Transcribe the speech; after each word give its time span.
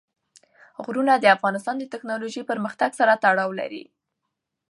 غرونه 0.83 1.13
د 1.17 1.25
افغانستان 1.35 1.75
د 1.79 1.83
تکنالوژۍ 1.93 2.41
پرمختګ 2.51 2.89
سره 2.99 3.19
تړاو 3.23 3.51
لري. 3.59 3.83